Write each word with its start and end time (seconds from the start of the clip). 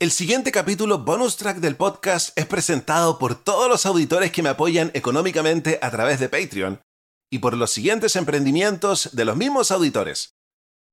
El 0.00 0.12
siguiente 0.12 0.52
capítulo 0.52 0.98
bonus 0.98 1.36
track 1.38 1.56
del 1.56 1.74
podcast 1.74 2.30
es 2.38 2.46
presentado 2.46 3.18
por 3.18 3.34
todos 3.34 3.68
los 3.68 3.84
auditores 3.84 4.30
que 4.30 4.44
me 4.44 4.48
apoyan 4.48 4.92
económicamente 4.94 5.80
a 5.82 5.90
través 5.90 6.20
de 6.20 6.28
Patreon 6.28 6.80
y 7.32 7.40
por 7.40 7.56
los 7.56 7.72
siguientes 7.72 8.14
emprendimientos 8.14 9.10
de 9.16 9.24
los 9.24 9.36
mismos 9.36 9.72
auditores. 9.72 10.36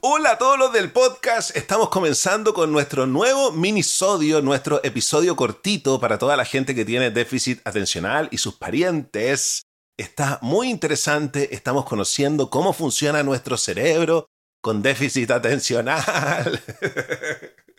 Hola 0.01 0.31
a 0.31 0.39
todos 0.39 0.59
los 0.59 0.73
del 0.73 0.93
podcast, 0.93 1.57
estamos 1.57 1.89
comenzando 1.89 2.55
con 2.55 2.71
nuestro 2.71 3.07
nuevo 3.07 3.51
minisodio, 3.51 4.43
nuestro 4.43 4.81
episodio 4.85 5.35
cortito 5.35 5.99
para 5.99 6.17
toda 6.17 6.37
la 6.37 6.45
gente 6.45 6.73
que 6.73 6.85
tiene 6.85 7.11
déficit 7.11 7.61
atencional 7.67 8.29
y 8.31 8.39
sus 8.39 8.55
parientes. 8.55 9.63
Está 9.99 10.39
muy 10.41 10.71
interesante, 10.71 11.53
estamos 11.53 11.85
conociendo 11.85 12.49
cómo 12.49 12.73
funciona 12.73 13.25
nuestro 13.25 13.57
cerebro 13.57 14.29
con 14.63 14.83
déficit 14.83 15.33
atencional. 15.33 16.63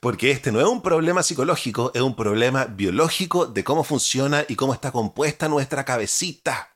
Porque 0.00 0.30
este 0.30 0.50
no 0.50 0.60
es 0.60 0.66
un 0.66 0.80
problema 0.80 1.22
psicológico, 1.22 1.92
es 1.94 2.00
un 2.00 2.16
problema 2.16 2.64
biológico 2.64 3.44
de 3.44 3.62
cómo 3.62 3.84
funciona 3.84 4.46
y 4.48 4.56
cómo 4.56 4.72
está 4.72 4.92
compuesta 4.92 5.48
nuestra 5.48 5.84
cabecita. 5.84 6.74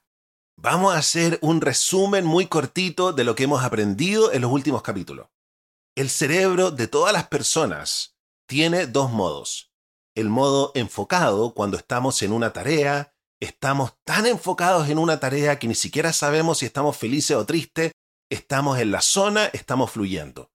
Vamos 0.61 0.95
a 0.95 0.99
hacer 0.99 1.39
un 1.41 1.63
resumen 1.63 2.27
muy 2.27 2.47
cortito 2.47 3.15
de 3.15 3.25
lo 3.25 3.35
que 3.35 3.45
hemos 3.45 3.65
aprendido 3.65 4.31
en 4.31 4.43
los 4.43 4.53
últimos 4.53 4.83
capítulos. 4.83 5.29
El 5.97 6.11
cerebro 6.11 6.71
de 6.71 6.87
todas 6.87 7.15
las 7.15 7.27
personas 7.29 8.15
tiene 8.47 8.87
dos 8.87 9.11
modos. 9.11 9.73
El 10.15 10.29
modo 10.29 10.71
enfocado 10.75 11.55
cuando 11.55 11.79
estamos 11.79 12.23
en 12.23 12.31
una 12.31 12.53
tarea, 12.53 13.15
estamos 13.41 13.95
tan 14.05 14.27
enfocados 14.27 14.91
en 14.91 14.99
una 14.99 15.19
tarea 15.19 15.59
que 15.59 15.67
ni 15.67 15.75
siquiera 15.75 16.13
sabemos 16.13 16.59
si 16.59 16.67
estamos 16.67 16.97
felices 16.97 17.37
o 17.37 17.47
tristes, 17.47 17.93
estamos 18.31 18.79
en 18.79 18.93
la 18.93 19.01
zona, 19.01 19.47
estamos 19.47 19.91
fluyendo. 19.91 20.51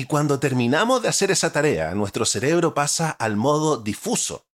Y 0.00 0.06
cuando 0.06 0.40
terminamos 0.40 1.02
de 1.02 1.08
hacer 1.08 1.30
esa 1.30 1.52
tarea, 1.52 1.94
nuestro 1.94 2.24
cerebro 2.24 2.72
pasa 2.72 3.10
al 3.10 3.36
modo 3.36 3.76
difuso, 3.76 4.46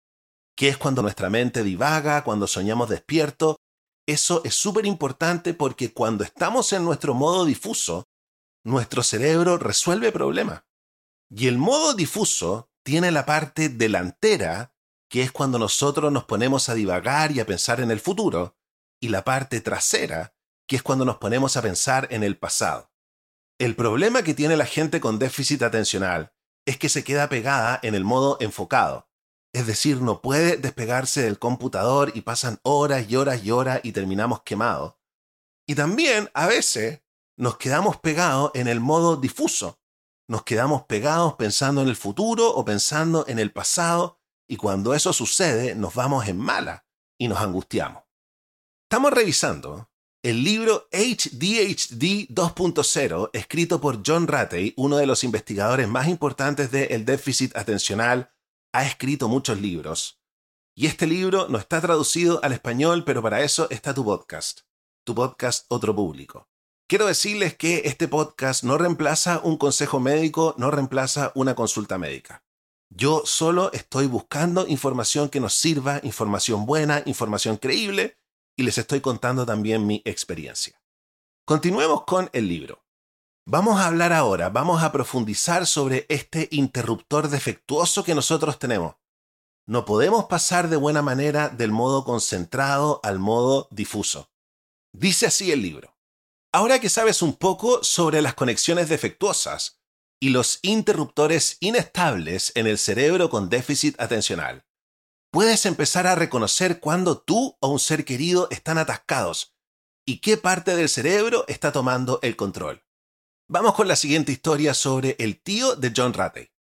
que 0.57 0.69
es 0.69 0.79
cuando 0.79 1.03
nuestra 1.03 1.29
mente 1.29 1.63
divaga, 1.63 2.25
cuando 2.25 2.47
soñamos 2.47 2.89
despierto. 2.89 3.59
Eso 4.07 4.41
es 4.45 4.55
súper 4.55 4.87
importante 4.87 5.53
porque 5.53 5.93
cuando 5.93 6.25
estamos 6.25 6.73
en 6.73 6.83
nuestro 6.83 7.13
modo 7.13 7.45
difuso, 7.45 8.05
nuestro 8.65 9.03
cerebro 9.03 9.59
resuelve 9.59 10.13
problemas. 10.13 10.63
Y 11.29 11.47
el 11.47 11.59
modo 11.59 11.93
difuso 11.93 12.71
tiene 12.83 13.11
la 13.11 13.27
parte 13.27 13.69
delantera 13.69 14.73
que 15.11 15.21
es 15.21 15.31
cuando 15.31 15.59
nosotros 15.59 16.11
nos 16.11 16.25
ponemos 16.25 16.71
a 16.71 16.75
divagar 16.75 17.33
y 17.33 17.41
a 17.41 17.45
pensar 17.45 17.81
en 17.81 17.91
el 17.91 18.01
futuro, 18.01 18.57
y 18.99 19.11
la 19.11 19.25
parte 19.25 19.61
trasera, 19.61 20.35
que 20.67 20.77
es 20.77 20.83
cuando 20.83 21.05
nos 21.05 21.19
ponemos 21.19 21.59
a 21.59 21.61
pensar 21.61 22.09
en 22.11 22.23
el 22.23 22.39
pasado. 22.39 22.94
El 23.59 23.77
problema 23.77 24.23
que 24.23 24.35
tiene 24.35 24.57
la 24.57 24.67
gente 24.67 25.01
con 25.01 25.19
déficit 25.19 25.63
atencional 25.63 26.33
es 26.67 26.77
que 26.77 26.89
se 26.89 27.05
queda 27.05 27.29
pegada 27.29 27.79
en 27.83 27.95
el 27.95 28.05
modo 28.05 28.37
enfocado, 28.41 29.09
es 29.55 29.69
decir, 29.69 30.03
no 30.03 30.21
puede 30.21 30.57
despegarse 30.57 31.23
del 31.23 31.39
computador 31.39 32.11
y 32.17 32.23
pasan 32.23 32.59
horas 32.65 33.09
y 33.09 33.15
horas 33.15 33.45
y 33.45 33.53
horas 33.53 33.81
y 33.85 33.93
terminamos 33.93 34.43
quemados. 34.43 34.97
Y 35.69 35.77
también, 35.77 36.29
a 36.35 36.49
veces, 36.49 37.03
nos 37.37 37.57
quedamos 37.57 37.97
pegados 37.99 38.51
en 38.55 38.67
el 38.67 38.81
modo 38.81 39.17
difuso. 39.17 39.81
Nos 40.29 40.43
quedamos 40.43 40.85
pegados 40.87 41.35
pensando 41.35 41.83
en 41.83 41.89
el 41.89 41.97
futuro 41.97 42.53
o 42.53 42.65
pensando 42.65 43.25
en 43.29 43.39
el 43.39 43.53
pasado 43.53 44.21
y 44.49 44.57
cuando 44.57 44.95
eso 44.95 45.13
sucede 45.13 45.77
nos 45.77 45.95
vamos 45.95 46.27
en 46.27 46.39
mala 46.39 46.87
y 47.17 47.29
nos 47.29 47.39
angustiamos. 47.39 48.03
Estamos 48.91 49.13
revisando 49.13 49.89
el 50.25 50.43
libro 50.43 50.89
HDHD 50.91 52.31
2.0, 52.31 53.31
escrito 53.35 53.79
por 53.79 54.01
John 54.05 54.27
Ratey, 54.27 54.73
uno 54.79 54.97
de 54.97 55.05
los 55.05 55.23
investigadores 55.23 55.87
más 55.87 56.09
importantes 56.09 56.71
del 56.71 57.05
déficit 57.05 57.55
atencional, 57.55 58.33
ha 58.73 58.87
escrito 58.87 59.29
muchos 59.29 59.61
libros. 59.61 60.23
Y 60.75 60.87
este 60.87 61.07
libro 61.07 61.49
no 61.51 61.59
está 61.59 61.79
traducido 61.83 62.41
al 62.43 62.53
español, 62.53 63.05
pero 63.05 63.21
para 63.21 63.43
eso 63.43 63.69
está 63.69 63.93
tu 63.93 64.03
podcast, 64.03 64.61
tu 65.05 65.15
podcast 65.15 65.67
Otro 65.69 65.95
Público. 65.95 66.49
Quiero 66.89 67.07
decirles 67.07 67.55
que 67.55 67.83
este 67.85 68.09
podcast 68.09 68.65
no 68.65 68.79
reemplaza 68.79 69.43
un 69.45 69.59
consejo 69.59 70.01
médico, 70.01 70.55
no 70.57 70.71
reemplaza 70.71 71.33
una 71.35 71.55
consulta 71.55 71.99
médica. 71.99 72.43
Yo 72.89 73.25
solo 73.27 73.71
estoy 73.75 74.07
buscando 74.07 74.67
información 74.69 75.29
que 75.29 75.41
nos 75.41 75.53
sirva, 75.53 76.01
información 76.03 76.65
buena, 76.65 77.03
información 77.05 77.59
creíble, 77.59 78.17
y 78.57 78.63
les 78.63 78.79
estoy 78.79 79.01
contando 79.01 79.47
también 79.47 79.87
mi 79.87 80.03
experiencia. 80.05 80.81
Continuemos 81.47 82.05
con 82.05 82.31
el 82.33 82.49
libro. 82.49 82.85
Vamos 83.47 83.79
a 83.79 83.87
hablar 83.87 84.13
ahora, 84.13 84.49
vamos 84.49 84.83
a 84.83 84.93
profundizar 84.93 85.67
sobre 85.67 86.07
este 86.09 86.49
interruptor 86.51 87.29
defectuoso 87.29 88.05
que 88.05 88.15
nosotros 88.15 88.59
tenemos. 88.59 88.97
No 89.67 89.85
podemos 89.85 90.27
pasar 90.27 90.69
de 90.69 90.77
buena 90.77 91.03
manera 91.03 91.49
del 91.49 91.71
modo 91.71 92.05
concentrado 92.05 93.01
al 93.03 93.19
modo 93.19 93.69
difuso. 93.71 94.31
Dice 94.93 95.27
así 95.27 95.53
el 95.53 95.63
libro. 95.63 95.97
Ahora 96.53 96.81
que 96.81 96.89
sabes 96.89 97.21
un 97.23 97.35
poco 97.35 97.83
sobre 97.83 98.23
las 98.23 98.35
conexiones 98.35 98.89
defectuosas, 98.89 99.81
y 100.25 100.31
los 100.31 100.59
interruptores 100.63 101.59
inestables 101.61 102.51
en 102.55 102.67
el 102.67 102.79
cerebro 102.79 103.29
con 103.29 103.51
déficit 103.51 104.01
atencional. 104.01 104.65
Puedes 105.35 105.67
empezar 105.67 106.07
a 106.07 106.15
reconocer 106.15 106.79
cuando 106.79 107.19
tú 107.19 107.57
o 107.59 107.67
un 107.67 107.81
ser 107.81 108.05
querido 108.05 108.47
están 108.53 108.79
atascados 108.79 109.57
y 110.07 110.21
qué 110.21 110.37
parte 110.37 110.77
del 110.77 110.89
cerebro 110.89 111.45
está 111.49 111.73
tomando 111.73 112.21
el 112.23 112.37
control. 112.37 112.85
Vamos 113.49 113.75
con 113.75 113.89
la 113.89 113.97
siguiente 113.97 114.31
historia 114.31 114.75
sobre 114.75 115.17
el 115.19 115.43
tío 115.43 115.75
de 115.75 115.93
John 115.95 116.13
Ratey. 116.13 116.53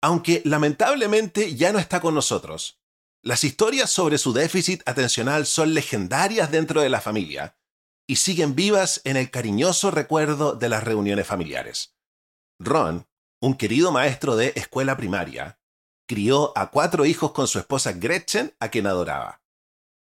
Aunque 0.00 0.42
lamentablemente 0.44 1.56
ya 1.56 1.72
no 1.72 1.80
está 1.80 2.00
con 2.00 2.14
nosotros, 2.14 2.80
Las 3.20 3.42
historias 3.42 3.90
sobre 3.90 4.18
su 4.18 4.32
déficit 4.32 4.88
atencional 4.88 5.44
son 5.44 5.74
legendarias 5.74 6.52
dentro 6.52 6.82
de 6.82 6.90
la 6.90 7.00
familia 7.00 7.58
y 8.06 8.16
siguen 8.16 8.54
vivas 8.54 9.00
en 9.02 9.16
el 9.16 9.32
cariñoso 9.32 9.90
recuerdo 9.90 10.52
de 10.54 10.68
las 10.68 10.84
reuniones 10.84 11.26
familiares. 11.26 11.96
Ron, 12.60 13.08
un 13.40 13.54
querido 13.56 13.90
maestro 13.90 14.36
de 14.36 14.52
escuela 14.54 14.96
primaria, 14.96 15.58
crió 16.06 16.56
a 16.56 16.70
cuatro 16.70 17.04
hijos 17.04 17.32
con 17.32 17.48
su 17.48 17.58
esposa 17.58 17.92
Gretchen, 17.92 18.54
a 18.60 18.68
quien 18.68 18.86
adoraba. 18.86 19.42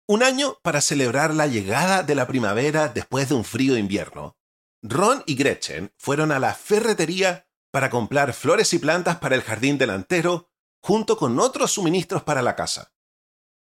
Un 0.07 0.23
año 0.23 0.59
para 0.63 0.81
celebrar 0.81 1.35
la 1.35 1.47
llegada 1.47 2.03
de 2.03 2.15
la 2.15 2.27
primavera 2.27 2.89
después 2.89 3.29
de 3.29 3.35
un 3.35 3.45
frío 3.45 3.77
invierno, 3.77 4.37
Ron 4.83 5.23
y 5.27 5.35
Gretchen 5.35 5.93
fueron 5.99 6.33
a 6.33 6.39
la 6.39 6.55
ferretería 6.55 7.47
para 7.71 7.91
comprar 7.91 8.33
flores 8.33 8.73
y 8.73 8.79
plantas 8.79 9.19
para 9.19 9.35
el 9.35 9.43
jardín 9.43 9.79
delantero 9.79 10.51
junto 10.83 11.17
con 11.17 11.39
otros 11.39 11.73
suministros 11.73 12.23
para 12.23 12.43
la 12.43 12.57
casa. 12.57 12.95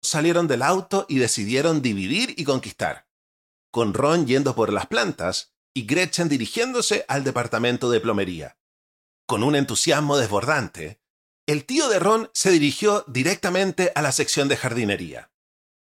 Salieron 0.00 0.46
del 0.46 0.62
auto 0.62 1.06
y 1.08 1.18
decidieron 1.18 1.82
dividir 1.82 2.34
y 2.36 2.44
conquistar, 2.44 3.08
con 3.72 3.94
Ron 3.94 4.26
yendo 4.26 4.54
por 4.54 4.72
las 4.72 4.86
plantas 4.86 5.54
y 5.74 5.86
Gretchen 5.86 6.28
dirigiéndose 6.28 7.04
al 7.08 7.24
departamento 7.24 7.90
de 7.90 8.00
plomería. 8.00 8.58
Con 9.26 9.42
un 9.42 9.56
entusiasmo 9.56 10.16
desbordante, 10.16 10.97
el 11.48 11.64
tío 11.64 11.88
de 11.88 11.98
Ron 11.98 12.30
se 12.34 12.50
dirigió 12.50 13.04
directamente 13.06 13.90
a 13.94 14.02
la 14.02 14.12
sección 14.12 14.48
de 14.48 14.56
jardinería. 14.58 15.32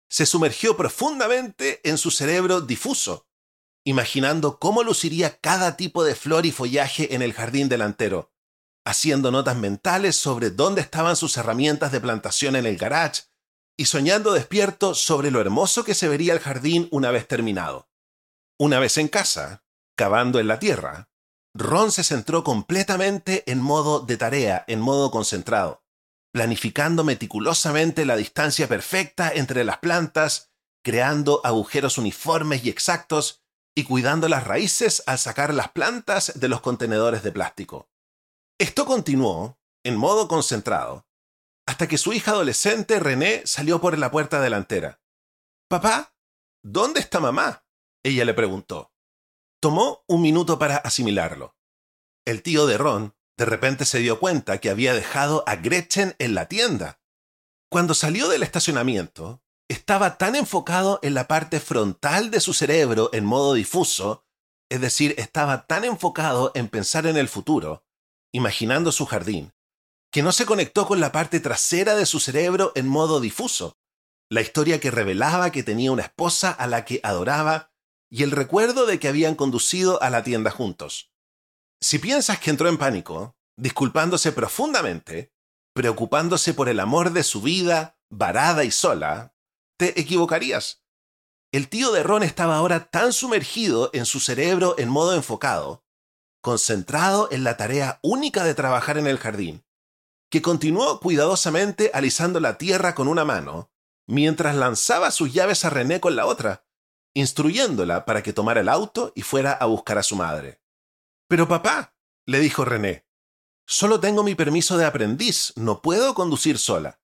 Se 0.07 0.27
sumergió 0.27 0.77
profundamente 0.77 1.81
en 1.83 1.97
su 1.97 2.11
cerebro 2.11 2.61
difuso, 2.61 3.27
imaginando 3.83 4.59
cómo 4.59 4.83
luciría 4.83 5.39
cada 5.39 5.75
tipo 5.75 6.03
de 6.03 6.13
flor 6.13 6.45
y 6.45 6.51
follaje 6.51 7.15
en 7.15 7.23
el 7.23 7.33
jardín 7.33 7.69
delantero, 7.69 8.31
haciendo 8.85 9.31
notas 9.31 9.57
mentales 9.57 10.15
sobre 10.15 10.51
dónde 10.51 10.81
estaban 10.81 11.15
sus 11.15 11.35
herramientas 11.37 11.91
de 11.91 12.01
plantación 12.01 12.55
en 12.55 12.67
el 12.67 12.77
garage 12.77 13.23
y 13.75 13.85
soñando 13.85 14.33
despierto 14.33 14.93
sobre 14.93 15.31
lo 15.31 15.41
hermoso 15.41 15.83
que 15.83 15.95
se 15.95 16.07
vería 16.07 16.33
el 16.33 16.39
jardín 16.39 16.87
una 16.91 17.09
vez 17.09 17.27
terminado. 17.27 17.89
Una 18.59 18.77
vez 18.77 18.99
en 18.99 19.07
casa, 19.07 19.63
cavando 19.95 20.39
en 20.39 20.49
la 20.49 20.59
tierra, 20.59 21.09
Ron 21.59 21.91
se 21.91 22.03
centró 22.03 22.43
completamente 22.43 23.43
en 23.51 23.59
modo 23.59 24.01
de 24.01 24.15
tarea, 24.15 24.63
en 24.67 24.79
modo 24.79 25.09
concentrado, 25.09 25.83
planificando 26.31 27.03
meticulosamente 27.03 28.05
la 28.05 28.15
distancia 28.15 28.67
perfecta 28.67 29.31
entre 29.33 29.63
las 29.63 29.79
plantas, 29.79 30.51
creando 30.83 31.41
agujeros 31.43 31.97
uniformes 31.97 32.63
y 32.63 32.69
exactos 32.69 33.43
y 33.75 33.85
cuidando 33.85 34.29
las 34.29 34.45
raíces 34.45 35.01
al 35.07 35.17
sacar 35.17 35.51
las 35.51 35.69
plantas 35.69 36.39
de 36.39 36.47
los 36.47 36.61
contenedores 36.61 37.23
de 37.23 37.31
plástico. 37.31 37.89
Esto 38.59 38.85
continuó, 38.85 39.59
en 39.83 39.95
modo 39.95 40.27
concentrado, 40.27 41.07
hasta 41.65 41.87
que 41.87 41.97
su 41.97 42.13
hija 42.13 42.31
adolescente 42.31 42.99
René 42.99 43.41
salió 43.45 43.81
por 43.81 43.97
la 43.97 44.11
puerta 44.11 44.41
delantera. 44.41 45.01
Papá, 45.67 46.13
¿dónde 46.63 46.99
está 46.99 47.19
mamá? 47.19 47.65
Ella 48.03 48.25
le 48.25 48.35
preguntó. 48.35 48.93
Tomó 49.59 50.03
un 50.07 50.21
minuto 50.21 50.59
para 50.59 50.77
asimilarlo. 50.77 51.55
El 52.25 52.43
tío 52.43 52.67
de 52.67 52.77
Ron 52.77 53.15
de 53.37 53.45
repente 53.45 53.85
se 53.85 53.99
dio 53.99 54.19
cuenta 54.19 54.59
que 54.59 54.69
había 54.69 54.93
dejado 54.93 55.43
a 55.47 55.55
Gretchen 55.55 56.15
en 56.19 56.35
la 56.35 56.47
tienda. 56.47 56.99
Cuando 57.69 57.93
salió 57.93 58.29
del 58.29 58.43
estacionamiento, 58.43 59.43
estaba 59.67 60.17
tan 60.17 60.35
enfocado 60.35 60.99
en 61.01 61.13
la 61.13 61.27
parte 61.27 61.59
frontal 61.59 62.31
de 62.31 62.39
su 62.39 62.53
cerebro 62.53 63.09
en 63.13 63.25
modo 63.25 63.53
difuso, 63.53 64.25
es 64.69 64.81
decir, 64.81 65.15
estaba 65.17 65.65
tan 65.65 65.85
enfocado 65.85 66.51
en 66.55 66.67
pensar 66.67 67.05
en 67.05 67.17
el 67.17 67.27
futuro, 67.27 67.85
imaginando 68.31 68.91
su 68.91 69.05
jardín, 69.05 69.53
que 70.11 70.23
no 70.23 70.31
se 70.31 70.45
conectó 70.45 70.87
con 70.87 70.99
la 70.99 71.11
parte 71.11 71.39
trasera 71.39 71.95
de 71.95 72.05
su 72.05 72.19
cerebro 72.19 72.71
en 72.75 72.87
modo 72.87 73.19
difuso, 73.19 73.77
la 74.29 74.41
historia 74.41 74.79
que 74.79 74.91
revelaba 74.91 75.51
que 75.51 75.63
tenía 75.63 75.91
una 75.91 76.03
esposa 76.03 76.51
a 76.51 76.67
la 76.67 76.85
que 76.85 76.99
adoraba 77.03 77.71
y 78.09 78.23
el 78.23 78.31
recuerdo 78.31 78.85
de 78.85 78.99
que 78.99 79.07
habían 79.07 79.35
conducido 79.35 80.01
a 80.01 80.09
la 80.09 80.23
tienda 80.23 80.51
juntos. 80.51 81.11
Si 81.81 81.99
piensas 81.99 82.39
que 82.39 82.49
entró 82.49 82.69
en 82.69 82.77
pánico, 82.77 83.37
disculpándose 83.57 84.31
profundamente, 84.31 85.33
preocupándose 85.73 86.53
por 86.53 86.69
el 86.69 86.79
amor 86.79 87.11
de 87.11 87.23
su 87.23 87.41
vida, 87.41 87.99
varada 88.09 88.63
y 88.63 88.71
sola, 88.71 89.35
te 89.77 89.99
equivocarías. 89.99 90.83
El 91.51 91.69
tío 91.69 91.91
de 91.91 92.03
Ron 92.03 92.23
estaba 92.23 92.57
ahora 92.57 92.89
tan 92.89 93.13
sumergido 93.13 93.89
en 93.93 94.05
su 94.05 94.19
cerebro 94.19 94.75
en 94.77 94.89
modo 94.89 95.13
enfocado, 95.13 95.85
concentrado 96.41 97.29
en 97.31 97.43
la 97.43 97.57
tarea 97.57 97.99
única 98.01 98.43
de 98.43 98.53
trabajar 98.53 98.97
en 98.97 99.07
el 99.07 99.17
jardín, 99.17 99.65
que 100.29 100.41
continuó 100.41 100.99
cuidadosamente 100.99 101.91
alisando 101.93 102.39
la 102.39 102.57
tierra 102.57 102.95
con 102.95 103.07
una 103.07 103.23
mano, 103.23 103.71
mientras 104.07 104.55
lanzaba 104.55 105.11
sus 105.11 105.33
llaves 105.33 105.63
a 105.63 105.69
René 105.69 105.99
con 105.99 106.15
la 106.15 106.25
otra, 106.25 106.66
instruyéndola 107.17 108.05
para 108.05 108.23
que 108.23 108.33
tomara 108.33 108.61
el 108.61 108.69
auto 108.69 109.11
y 109.15 109.21
fuera 109.21 109.53
a 109.53 109.65
buscar 109.65 109.97
a 109.97 110.03
su 110.03 110.15
madre. 110.15 110.61
Pero 111.27 111.47
papá, 111.47 111.95
le 112.25 112.39
dijo 112.39 112.65
René, 112.65 113.05
solo 113.65 113.99
tengo 113.99 114.23
mi 114.23 114.35
permiso 114.35 114.77
de 114.77 114.85
aprendiz, 114.85 115.53
no 115.55 115.81
puedo 115.81 116.13
conducir 116.13 116.57
sola. 116.57 116.99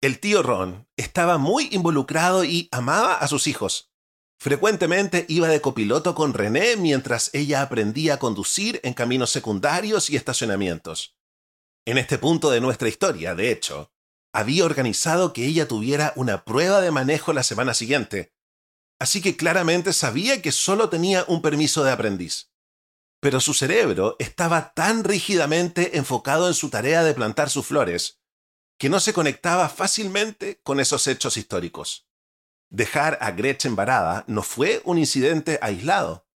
El 0.00 0.20
tío 0.20 0.42
Ron 0.42 0.88
estaba 0.96 1.38
muy 1.38 1.68
involucrado 1.72 2.44
y 2.44 2.68
amaba 2.70 3.14
a 3.14 3.26
sus 3.26 3.46
hijos, 3.46 3.88
Frecuentemente 4.40 5.26
iba 5.28 5.48
de 5.48 5.60
copiloto 5.60 6.14
con 6.14 6.32
René 6.32 6.76
mientras 6.76 7.30
ella 7.34 7.60
aprendía 7.60 8.14
a 8.14 8.18
conducir 8.20 8.80
en 8.84 8.94
caminos 8.94 9.30
secundarios 9.30 10.10
y 10.10 10.16
estacionamientos. 10.16 11.18
En 11.84 11.98
este 11.98 12.18
punto 12.18 12.50
de 12.50 12.60
nuestra 12.60 12.88
historia, 12.88 13.34
de 13.34 13.50
hecho, 13.50 13.92
había 14.32 14.64
organizado 14.64 15.32
que 15.32 15.44
ella 15.44 15.66
tuviera 15.66 16.12
una 16.14 16.44
prueba 16.44 16.80
de 16.80 16.92
manejo 16.92 17.32
la 17.32 17.42
semana 17.42 17.74
siguiente, 17.74 18.32
así 18.98 19.20
que 19.20 19.36
claramente 19.36 19.92
sabía 19.92 20.42
que 20.42 20.52
solo 20.52 20.88
tenía 20.88 21.24
un 21.28 21.42
permiso 21.42 21.84
de 21.84 21.92
aprendiz. 21.92 22.50
Pero 23.20 23.40
su 23.40 23.54
cerebro 23.54 24.16
estaba 24.18 24.72
tan 24.74 25.04
rígidamente 25.04 25.96
enfocado 25.98 26.48
en 26.48 26.54
su 26.54 26.70
tarea 26.70 27.02
de 27.02 27.14
plantar 27.14 27.50
sus 27.50 27.66
flores, 27.66 28.20
que 28.78 28.88
no 28.88 29.00
se 29.00 29.12
conectaba 29.12 29.68
fácilmente 29.68 30.60
con 30.62 30.78
esos 30.78 31.06
hechos 31.06 31.36
históricos. 31.36 32.08
Dejar 32.70 33.18
a 33.20 33.32
Gretchen 33.32 33.74
varada 33.74 34.24
no 34.28 34.42
fue 34.42 34.82
un 34.84 34.98
incidente 34.98 35.58
aislado. 35.62 36.28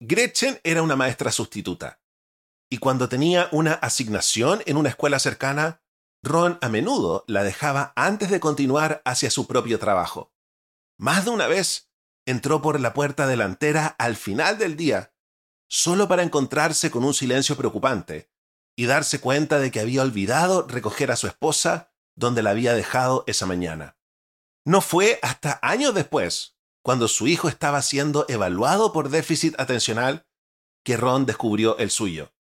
Gretchen 0.00 0.60
era 0.64 0.82
una 0.82 0.96
maestra 0.96 1.32
sustituta. 1.32 2.00
Y 2.70 2.78
cuando 2.78 3.08
tenía 3.08 3.48
una 3.52 3.74
asignación 3.74 4.62
en 4.64 4.78
una 4.78 4.88
escuela 4.88 5.18
cercana, 5.18 5.82
Ron 6.22 6.58
a 6.62 6.68
menudo 6.68 7.24
la 7.26 7.42
dejaba 7.42 7.92
antes 7.96 8.30
de 8.30 8.40
continuar 8.40 9.02
hacia 9.04 9.30
su 9.30 9.46
propio 9.46 9.78
trabajo. 9.78 10.32
Más 10.96 11.24
de 11.24 11.32
una 11.32 11.48
vez 11.48 11.91
entró 12.26 12.62
por 12.62 12.80
la 12.80 12.94
puerta 12.94 13.26
delantera 13.26 13.86
al 13.98 14.16
final 14.16 14.58
del 14.58 14.76
día, 14.76 15.14
solo 15.68 16.08
para 16.08 16.22
encontrarse 16.22 16.90
con 16.90 17.04
un 17.04 17.14
silencio 17.14 17.56
preocupante 17.56 18.30
y 18.76 18.86
darse 18.86 19.20
cuenta 19.20 19.58
de 19.58 19.70
que 19.70 19.80
había 19.80 20.02
olvidado 20.02 20.66
recoger 20.66 21.10
a 21.10 21.16
su 21.16 21.26
esposa 21.26 21.92
donde 22.14 22.42
la 22.42 22.50
había 22.50 22.74
dejado 22.74 23.24
esa 23.26 23.46
mañana. 23.46 23.96
No 24.64 24.80
fue 24.80 25.18
hasta 25.22 25.58
años 25.62 25.94
después, 25.94 26.56
cuando 26.82 27.08
su 27.08 27.26
hijo 27.26 27.48
estaba 27.48 27.82
siendo 27.82 28.26
evaluado 28.28 28.92
por 28.92 29.08
déficit 29.08 29.58
atencional, 29.58 30.26
que 30.84 30.96
Ron 30.96 31.26
descubrió 31.26 31.78
el 31.78 31.90
suyo. 31.90 32.34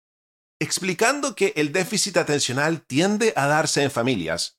Explicando 0.61 1.35
que 1.35 1.53
el 1.57 1.73
déficit 1.73 2.17
atencional 2.17 2.83
tiende 2.83 3.33
a 3.37 3.47
darse 3.47 3.83
en 3.83 3.91
familias, 3.91 4.59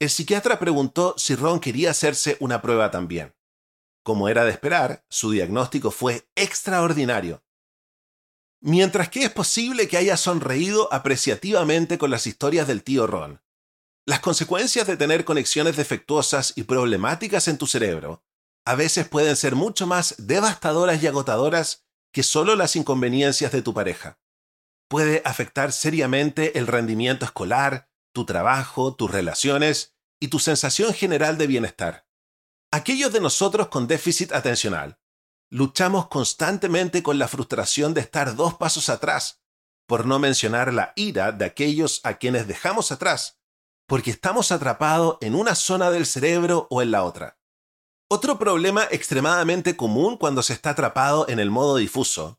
el 0.00 0.10
psiquiatra 0.10 0.58
preguntó 0.58 1.14
si 1.16 1.34
Ron 1.34 1.60
quería 1.60 1.90
hacerse 1.90 2.36
una 2.40 2.62
prueba 2.62 2.90
también. 2.90 3.34
Como 4.02 4.28
era 4.28 4.44
de 4.44 4.50
esperar, 4.50 5.04
su 5.08 5.30
diagnóstico 5.30 5.90
fue 5.90 6.28
extraordinario. 6.34 7.42
Mientras 8.60 9.08
que 9.08 9.24
es 9.24 9.30
posible 9.30 9.86
que 9.86 9.96
haya 9.96 10.16
sonreído 10.16 10.92
apreciativamente 10.92 11.98
con 11.98 12.10
las 12.10 12.26
historias 12.26 12.66
del 12.66 12.82
tío 12.82 13.06
Ron, 13.06 13.42
las 14.06 14.20
consecuencias 14.20 14.86
de 14.86 14.96
tener 14.96 15.24
conexiones 15.24 15.76
defectuosas 15.76 16.54
y 16.56 16.62
problemáticas 16.62 17.46
en 17.46 17.58
tu 17.58 17.66
cerebro 17.66 18.24
a 18.64 18.74
veces 18.74 19.08
pueden 19.08 19.36
ser 19.36 19.54
mucho 19.54 19.86
más 19.86 20.14
devastadoras 20.18 21.02
y 21.02 21.06
agotadoras 21.06 21.86
que 22.12 22.22
solo 22.22 22.56
las 22.56 22.74
inconveniencias 22.74 23.52
de 23.52 23.62
tu 23.62 23.72
pareja. 23.74 24.18
Puede 24.88 25.22
afectar 25.24 25.72
seriamente 25.72 26.58
el 26.58 26.66
rendimiento 26.66 27.24
escolar, 27.24 27.90
tu 28.12 28.24
trabajo, 28.24 28.94
tus 28.94 29.10
relaciones 29.10 29.94
y 30.20 30.28
tu 30.28 30.38
sensación 30.38 30.94
general 30.94 31.38
de 31.38 31.46
bienestar. 31.46 32.07
Aquellos 32.70 33.12
de 33.12 33.20
nosotros 33.20 33.68
con 33.68 33.86
déficit 33.86 34.32
atencional 34.32 34.98
luchamos 35.50 36.08
constantemente 36.08 37.02
con 37.02 37.18
la 37.18 37.28
frustración 37.28 37.94
de 37.94 38.02
estar 38.02 38.36
dos 38.36 38.54
pasos 38.54 38.90
atrás, 38.90 39.42
por 39.86 40.04
no 40.04 40.18
mencionar 40.18 40.74
la 40.74 40.92
ira 40.94 41.32
de 41.32 41.46
aquellos 41.46 42.00
a 42.04 42.18
quienes 42.18 42.46
dejamos 42.46 42.92
atrás 42.92 43.38
porque 43.88 44.10
estamos 44.10 44.52
atrapados 44.52 45.16
en 45.22 45.34
una 45.34 45.54
zona 45.54 45.90
del 45.90 46.04
cerebro 46.04 46.68
o 46.70 46.82
en 46.82 46.90
la 46.90 47.04
otra. 47.04 47.38
Otro 48.10 48.38
problema 48.38 48.86
extremadamente 48.90 49.76
común 49.76 50.18
cuando 50.18 50.42
se 50.42 50.52
está 50.52 50.70
atrapado 50.70 51.26
en 51.28 51.40
el 51.40 51.50
modo 51.50 51.76
difuso 51.76 52.38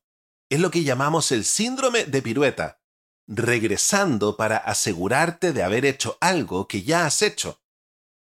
es 0.50 0.60
lo 0.60 0.72
que 0.72 0.84
llamamos 0.84 1.32
el 1.32 1.44
síndrome 1.44 2.06
de 2.06 2.22
pirueta, 2.22 2.82
regresando 3.28 4.38
para 4.38 4.58
asegurarte 4.58 5.52
de 5.52 5.64
haber 5.64 5.86
hecho 5.86 6.18
algo 6.22 6.68
que 6.68 6.84
ya 6.84 7.06
has 7.06 7.22
hecho. 7.24 7.59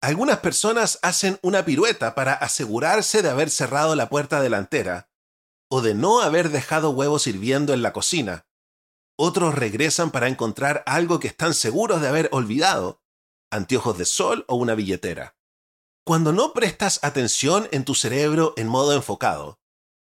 Algunas 0.02 0.40
personas 0.40 0.98
hacen 1.02 1.40
una 1.42 1.66
pirueta 1.66 2.16
para 2.16 2.34
asegurarse 2.34 3.22
de 3.22 3.30
haber 3.30 3.50
cerrado 3.50 3.96
la 3.96 4.10
puerta 4.10 4.42
delantera 4.42 5.10
o 5.70 5.82
de 5.82 5.94
no 5.94 6.22
haber 6.22 6.50
dejado 6.50 6.92
huevos 6.92 7.28
hirviendo 7.28 7.74
en 7.74 7.82
la 7.82 7.94
cocina. 7.94 8.48
Otros 9.18 9.56
regresan 9.56 10.12
para 10.12 10.30
encontrar 10.30 10.84
algo 10.86 11.20
que 11.20 11.28
están 11.28 11.54
seguros 11.54 12.02
de 12.02 12.08
haber 12.08 12.30
olvidado, 12.32 13.02
anteojos 13.52 13.98
de 13.98 14.06
sol 14.06 14.46
o 14.48 14.56
una 14.56 14.74
billetera. 14.74 15.36
Cuando 16.06 16.32
no 16.32 16.54
prestas 16.54 17.00
atención 17.04 17.68
en 17.72 17.84
tu 17.84 17.94
cerebro 17.94 18.54
en 18.56 18.68
modo 18.68 18.94
enfocado, 18.94 19.60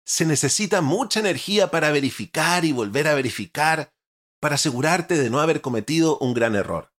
se 0.05 0.25
necesita 0.25 0.81
mucha 0.81 1.19
energía 1.19 1.71
para 1.71 1.91
verificar 1.91 2.65
y 2.65 2.71
volver 2.71 3.07
a 3.07 3.13
verificar 3.13 3.93
para 4.41 4.55
asegurarte 4.55 5.17
de 5.17 5.29
no 5.29 5.39
haber 5.39 5.62
cometido 5.62 6.17
un 6.17 6.33
gran 6.33 6.55
error. 6.55 6.92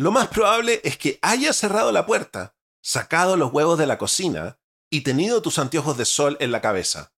Lo 0.00 0.12
más 0.12 0.28
probable 0.28 0.80
es 0.82 0.96
que 0.96 1.18
hayas 1.20 1.58
cerrado 1.58 1.92
la 1.92 2.06
puerta, 2.06 2.56
sacado 2.82 3.36
los 3.36 3.52
huevos 3.52 3.78
de 3.78 3.86
la 3.86 3.98
cocina 3.98 4.58
y 4.88 5.02
tenido 5.02 5.42
tus 5.42 5.58
anteojos 5.58 5.98
de 5.98 6.06
sol 6.06 6.38
en 6.40 6.52
la 6.52 6.62
cabeza. 6.62 7.12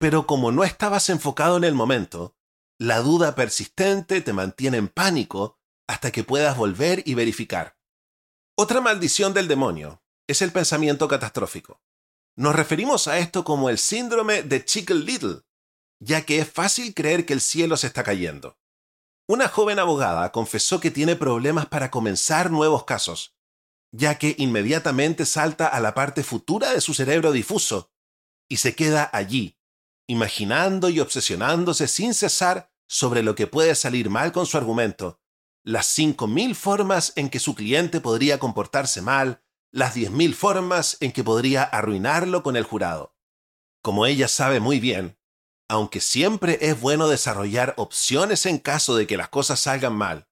Pero 0.00 0.26
como 0.26 0.50
no 0.50 0.64
estabas 0.64 1.10
enfocado 1.10 1.56
en 1.56 1.62
el 1.62 1.76
momento, 1.76 2.36
la 2.76 2.98
duda 2.98 3.36
persistente 3.36 4.20
te 4.20 4.32
mantiene 4.32 4.78
en 4.78 4.88
pánico 4.88 5.60
hasta 5.86 6.10
que 6.10 6.24
puedas 6.24 6.56
volver 6.56 7.04
y 7.06 7.14
verificar. 7.14 7.78
Otra 8.56 8.80
maldición 8.80 9.32
del 9.32 9.46
demonio 9.46 10.02
es 10.26 10.42
el 10.42 10.50
pensamiento 10.50 11.06
catastrófico. 11.06 11.80
Nos 12.34 12.56
referimos 12.56 13.06
a 13.06 13.18
esto 13.18 13.44
como 13.44 13.70
el 13.70 13.78
síndrome 13.78 14.42
de 14.42 14.64
Chicken 14.64 15.04
Little, 15.04 15.42
ya 16.00 16.22
que 16.22 16.40
es 16.40 16.50
fácil 16.50 16.94
creer 16.94 17.24
que 17.24 17.34
el 17.34 17.40
cielo 17.40 17.76
se 17.76 17.86
está 17.86 18.02
cayendo. 18.02 18.58
Una 19.30 19.46
joven 19.48 19.78
abogada 19.78 20.32
confesó 20.32 20.80
que 20.80 20.90
tiene 20.90 21.14
problemas 21.14 21.66
para 21.66 21.90
comenzar 21.90 22.50
nuevos 22.50 22.84
casos, 22.84 23.36
ya 23.92 24.16
que 24.16 24.34
inmediatamente 24.38 25.26
salta 25.26 25.68
a 25.68 25.80
la 25.80 25.92
parte 25.92 26.22
futura 26.24 26.72
de 26.72 26.80
su 26.80 26.94
cerebro 26.94 27.30
difuso 27.30 27.92
y 28.48 28.56
se 28.56 28.74
queda 28.74 29.10
allí, 29.12 29.58
imaginando 30.06 30.88
y 30.88 31.00
obsesionándose 31.00 31.88
sin 31.88 32.14
cesar 32.14 32.72
sobre 32.86 33.22
lo 33.22 33.34
que 33.34 33.46
puede 33.46 33.74
salir 33.74 34.08
mal 34.08 34.32
con 34.32 34.46
su 34.46 34.56
argumento, 34.56 35.20
las 35.62 35.98
5.000 35.98 36.54
formas 36.54 37.12
en 37.16 37.28
que 37.28 37.38
su 37.38 37.54
cliente 37.54 38.00
podría 38.00 38.38
comportarse 38.38 39.02
mal, 39.02 39.42
las 39.70 39.94
10.000 39.94 40.32
formas 40.32 40.96
en 41.00 41.12
que 41.12 41.22
podría 41.22 41.64
arruinarlo 41.64 42.42
con 42.42 42.56
el 42.56 42.64
jurado. 42.64 43.14
Como 43.82 44.06
ella 44.06 44.26
sabe 44.26 44.58
muy 44.58 44.80
bien, 44.80 45.17
aunque 45.68 46.00
siempre 46.00 46.58
es 46.62 46.80
bueno 46.80 47.08
desarrollar 47.08 47.74
opciones 47.76 48.46
en 48.46 48.58
caso 48.58 48.96
de 48.96 49.06
que 49.06 49.16
las 49.16 49.28
cosas 49.28 49.60
salgan 49.60 49.94
mal, 49.94 50.28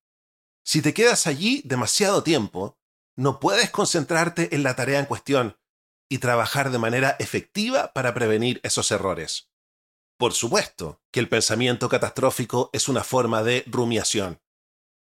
si 0.66 0.82
te 0.82 0.94
quedas 0.94 1.28
allí 1.28 1.62
demasiado 1.64 2.24
tiempo, 2.24 2.76
no 3.16 3.38
puedes 3.38 3.70
concentrarte 3.70 4.52
en 4.54 4.64
la 4.64 4.74
tarea 4.74 4.98
en 4.98 5.06
cuestión 5.06 5.56
y 6.08 6.18
trabajar 6.18 6.70
de 6.72 6.78
manera 6.78 7.14
efectiva 7.20 7.92
para 7.92 8.14
prevenir 8.14 8.60
esos 8.64 8.90
errores. 8.90 9.48
Por 10.18 10.32
supuesto 10.32 11.02
que 11.12 11.20
el 11.20 11.28
pensamiento 11.28 11.88
catastrófico 11.88 12.70
es 12.72 12.88
una 12.88 13.04
forma 13.04 13.44
de 13.44 13.62
rumiación. 13.68 14.42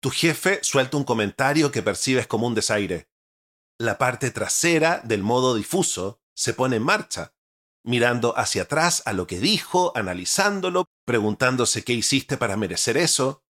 Tu 0.01 0.11
jefe 0.11 0.59
suelta 0.63 0.99
un 0.99 1.05
comentario 1.05 1.73
que 1.73 1.83
percibes 1.83 2.27
como 2.27 2.47
un 2.47 2.55
desaire. 2.55 3.09
La 3.79 3.97
parte 3.97 4.31
trasera 4.31 5.01
del 5.05 5.23
modo 5.23 5.55
difuso 5.55 6.21
se 6.35 6.53
pone 6.53 6.77
en 6.77 6.83
marcha 6.83 7.36
mirando 7.87 8.37
hacia 8.37 8.63
atrás 8.63 9.03
a 9.07 9.13
lo 9.13 9.27
que 9.27 9.39
dijo, 9.39 9.93
analizándolo, 9.97 10.91
preguntándose 11.05 11.85
qué 11.85 11.93
hiciste 11.93 12.37
para 12.37 12.57
merecer 12.57 12.97
eso. 12.97 13.45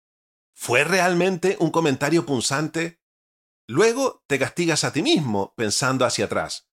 ¿Fue 0.54 0.84
realmente 0.84 1.56
un 1.60 1.70
comentario 1.70 2.26
punzante? 2.26 3.00
Luego 3.68 4.24
te 4.26 4.38
castigas 4.38 4.84
a 4.84 4.92
ti 4.92 5.02
mismo 5.02 5.54
pensando 5.56 6.04
hacia 6.04 6.26
atrás, 6.26 6.68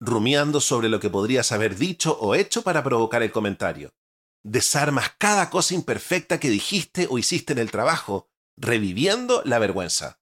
rumiando 0.00 0.60
sobre 0.60 0.88
lo 0.88 1.00
que 1.00 1.10
podrías 1.10 1.52
haber 1.52 1.76
dicho 1.76 2.18
o 2.18 2.34
hecho 2.34 2.62
para 2.62 2.82
provocar 2.82 3.22
el 3.22 3.30
comentario. 3.30 3.94
Desarmas 4.42 5.12
cada 5.18 5.50
cosa 5.50 5.74
imperfecta 5.74 6.40
que 6.40 6.50
dijiste 6.50 7.06
o 7.10 7.18
hiciste 7.18 7.52
en 7.52 7.58
el 7.58 7.70
trabajo, 7.70 8.30
reviviendo 8.56 9.42
la 9.44 9.58
vergüenza. 9.58 10.20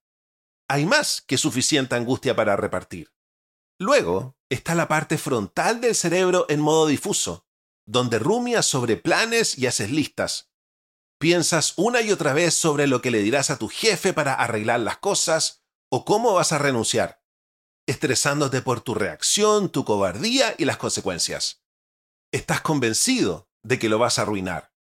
Hay 0.67 0.85
más 0.85 1.21
que 1.21 1.37
suficiente 1.37 1.95
angustia 1.95 2.35
para 2.35 2.55
repartir. 2.55 3.11
Luego 3.81 4.37
está 4.47 4.75
la 4.75 4.87
parte 4.87 5.17
frontal 5.17 5.81
del 5.81 5.95
cerebro 5.95 6.45
en 6.49 6.59
modo 6.59 6.85
difuso, 6.85 7.47
donde 7.87 8.19
rumias 8.19 8.67
sobre 8.67 8.95
planes 8.95 9.57
y 9.57 9.65
haces 9.65 9.89
listas. 9.89 10.51
Piensas 11.19 11.73
una 11.77 12.01
y 12.01 12.11
otra 12.11 12.33
vez 12.33 12.53
sobre 12.53 12.85
lo 12.85 13.01
que 13.01 13.09
le 13.09 13.23
dirás 13.23 13.49
a 13.49 13.57
tu 13.57 13.69
jefe 13.69 14.13
para 14.13 14.35
arreglar 14.35 14.81
las 14.81 14.99
cosas 14.99 15.63
o 15.89 16.05
cómo 16.05 16.35
vas 16.35 16.51
a 16.51 16.59
renunciar, 16.59 17.23
estresándote 17.87 18.61
por 18.61 18.81
tu 18.81 18.93
reacción, 18.93 19.71
tu 19.71 19.83
cobardía 19.83 20.53
y 20.59 20.65
las 20.65 20.77
consecuencias. 20.77 21.63
Estás 22.31 22.61
convencido 22.61 23.49
de 23.63 23.79
que 23.79 23.89
lo 23.89 23.97
vas 23.97 24.19
a 24.19 24.21
arruinar, 24.21 24.75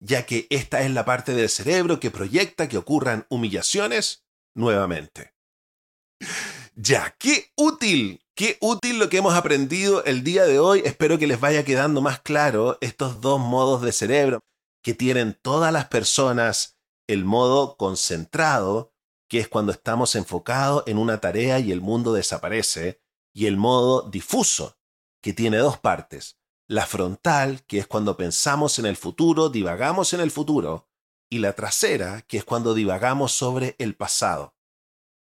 ya 0.00 0.24
que 0.24 0.46
esta 0.48 0.80
es 0.80 0.90
la 0.90 1.04
parte 1.04 1.34
del 1.34 1.50
cerebro 1.50 2.00
que 2.00 2.10
proyecta 2.10 2.66
que 2.66 2.78
ocurran 2.78 3.26
humillaciones 3.28 4.24
nuevamente. 4.54 5.34
Ya, 6.80 7.14
qué 7.18 7.52
útil 7.56 8.24
Qué 8.38 8.56
útil 8.60 9.00
lo 9.00 9.08
que 9.08 9.16
hemos 9.16 9.34
aprendido 9.34 10.04
el 10.04 10.22
día 10.22 10.44
de 10.44 10.60
hoy. 10.60 10.80
Espero 10.84 11.18
que 11.18 11.26
les 11.26 11.40
vaya 11.40 11.64
quedando 11.64 12.00
más 12.00 12.20
claro 12.20 12.78
estos 12.80 13.20
dos 13.20 13.40
modos 13.40 13.82
de 13.82 13.90
cerebro 13.90 14.38
que 14.80 14.94
tienen 14.94 15.36
todas 15.42 15.72
las 15.72 15.88
personas. 15.88 16.78
El 17.08 17.24
modo 17.24 17.76
concentrado, 17.76 18.92
que 19.28 19.40
es 19.40 19.48
cuando 19.48 19.72
estamos 19.72 20.14
enfocados 20.14 20.84
en 20.86 20.98
una 20.98 21.20
tarea 21.20 21.58
y 21.58 21.72
el 21.72 21.80
mundo 21.80 22.12
desaparece, 22.12 23.00
y 23.34 23.46
el 23.46 23.56
modo 23.56 24.08
difuso, 24.08 24.78
que 25.20 25.32
tiene 25.32 25.56
dos 25.56 25.76
partes. 25.78 26.38
La 26.68 26.86
frontal, 26.86 27.64
que 27.66 27.78
es 27.78 27.88
cuando 27.88 28.16
pensamos 28.16 28.78
en 28.78 28.86
el 28.86 28.96
futuro, 28.96 29.48
divagamos 29.48 30.12
en 30.12 30.20
el 30.20 30.30
futuro, 30.30 30.88
y 31.28 31.38
la 31.38 31.54
trasera, 31.54 32.22
que 32.22 32.36
es 32.36 32.44
cuando 32.44 32.74
divagamos 32.74 33.32
sobre 33.32 33.74
el 33.80 33.96
pasado. 33.96 34.54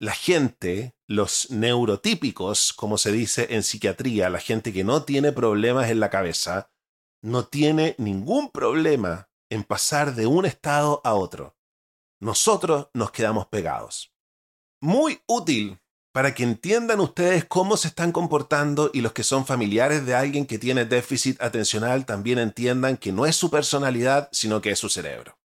La 0.04 0.12
gente 0.12 0.94
los 1.08 1.50
neurotípicos, 1.50 2.74
como 2.74 2.98
se 2.98 3.10
dice 3.10 3.46
en 3.54 3.62
psiquiatría, 3.62 4.28
la 4.28 4.38
gente 4.38 4.70
que 4.70 4.84
no 4.84 5.04
tiene 5.04 5.32
problemas 5.32 5.88
en 5.88 5.98
la 5.98 6.10
cabeza, 6.10 6.70
no 7.22 7.46
tiene 7.46 7.94
ningún 7.96 8.50
problema 8.50 9.30
en 9.48 9.64
pasar 9.64 10.14
de 10.14 10.26
un 10.26 10.44
estado 10.44 11.00
a 11.04 11.14
otro. 11.14 11.56
Nosotros 12.20 12.88
nos 12.92 13.12
quedamos 13.12 13.46
pegados. 13.46 14.12
Muy 14.82 15.22
útil 15.26 15.80
para 16.12 16.34
que 16.34 16.42
entiendan 16.42 17.00
ustedes 17.00 17.46
cómo 17.46 17.78
se 17.78 17.88
están 17.88 18.12
comportando 18.12 18.90
y 18.92 19.00
los 19.00 19.14
que 19.14 19.22
son 19.22 19.46
familiares 19.46 20.04
de 20.04 20.14
alguien 20.14 20.44
que 20.44 20.58
tiene 20.58 20.84
déficit 20.84 21.40
atencional 21.40 22.04
también 22.04 22.38
entiendan 22.38 22.98
que 22.98 23.10
no 23.10 23.24
es 23.24 23.36
su 23.36 23.50
personalidad, 23.50 24.28
sino 24.32 24.60
que 24.60 24.72
es 24.72 24.78
su 24.78 24.90
cerebro. 24.90 25.38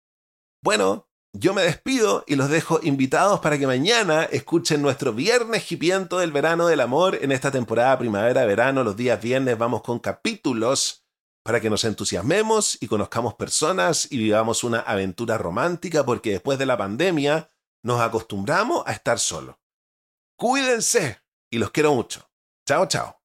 Bueno, 0.63 1.11
yo 1.33 1.53
me 1.53 1.63
despido 1.63 2.25
y 2.27 2.37
los 2.37 2.49
dejo 2.49 2.81
invitados 2.83 3.41
para 3.41 3.59
que 3.59 3.67
mañana 3.67 4.25
escuchen 4.25 4.83
nuestro 4.83 5.13
viernes 5.13 5.71
hipiento 5.71 6.19
del 6.19 6.33
verano 6.33 6.67
del 6.67 6.81
amor 6.81 7.19
en 7.21 7.33
esta 7.33 7.51
temporada 7.51 7.99
primavera-verano. 7.99 8.85
Los 8.85 8.97
días 8.97 9.21
viernes 9.21 9.59
vamos 9.59 9.83
con 9.83 9.99
capítulos 9.99 11.05
para 11.43 11.61
que 11.61 11.71
nos 11.71 11.85
entusiasmemos 11.85 12.79
y 12.81 12.89
conozcamos 12.89 13.35
personas 13.35 14.11
y 14.11 14.19
vivamos 14.19 14.65
una 14.65 14.81
aventura 14.81 15.39
romántica 15.39 16.05
porque 16.05 16.33
después 16.33 16.59
de 16.59 16.67
la 16.67 16.77
pandemia 16.77 17.49
nos 17.83 18.01
acostumbramos 18.01 18.83
a 18.87 18.93
estar 18.93 19.19
solos. 19.19 19.57
Cuídense 20.37 21.21
y 21.51 21.59
los 21.59 21.71
quiero 21.71 21.95
mucho. 21.95 22.29
Chao, 22.67 22.87
chao. 22.87 23.16